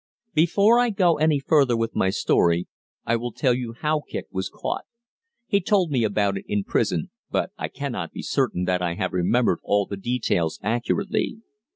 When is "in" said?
6.47-6.63